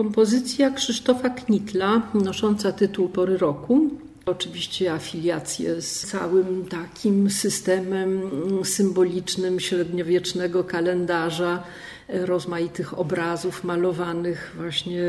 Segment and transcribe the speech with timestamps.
[0.00, 3.90] Kompozycja Krzysztofa Knitla, nosząca tytuł Pory Roku.
[4.26, 8.20] Oczywiście afiliacje z całym takim systemem
[8.64, 11.62] symbolicznym średniowiecznego kalendarza,
[12.08, 15.02] rozmaitych obrazów malowanych właśnie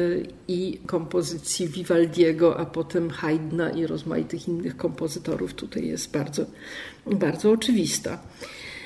[0.48, 6.46] i kompozycji Vivaldiego, a potem Haydna i rozmaitych innych kompozytorów tutaj jest bardzo,
[7.05, 8.19] bardzo oczywista.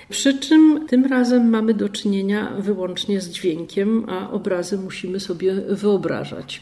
[0.10, 6.62] Przy czym tym razem mamy do czynienia wyłącznie z dźwiękiem, a obrazy musimy sobie wyobrażać.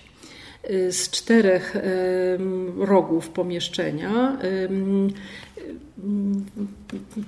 [0.90, 1.76] Z czterech
[2.78, 4.38] rogów pomieszczenia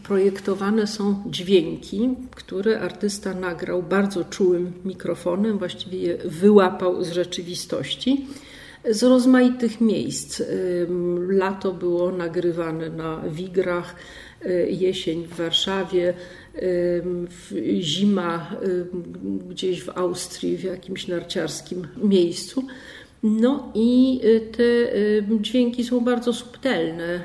[0.04, 8.28] projektowane są dźwięki, które artysta nagrał bardzo czułym mikrofonem, właściwie je wyłapał z rzeczywistości
[8.90, 10.44] z rozmaitych miejsc.
[11.30, 13.96] Lato było nagrywane na Wigrach,
[14.46, 16.14] y, jesień w Warszawie,
[17.80, 18.56] zima
[19.50, 22.64] gdzieś w Austrii, w jakimś narciarskim miejscu.
[23.24, 24.64] No i y, te
[25.42, 27.20] dźwięki są bardzo subtelne.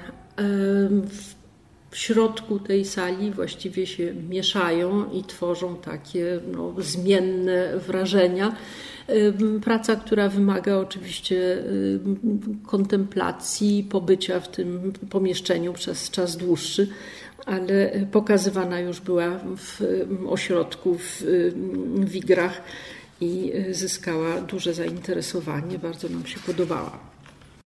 [1.91, 8.56] W środku tej sali właściwie się mieszają i tworzą takie no, zmienne wrażenia.
[9.64, 11.64] Praca, która wymaga oczywiście
[12.66, 16.89] kontemplacji, pobycia w tym pomieszczeniu przez czas dłuższy,
[17.47, 19.81] ale pokazywana już była w
[20.28, 21.22] ośrodku w
[21.98, 22.62] Wigrach
[23.20, 26.98] i zyskała duże zainteresowanie, bardzo nam się podobała.